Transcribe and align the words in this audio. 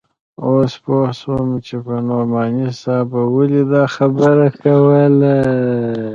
اوس 0.45 0.71
پوه 0.83 1.07
سوم 1.21 1.49
چې 1.65 1.75
نعماني 2.09 2.69
صاحب 2.81 3.07
به 3.11 3.21
ولې 3.33 3.63
دا 3.71 3.83
خبره 3.95 4.47
کوله. 4.61 5.37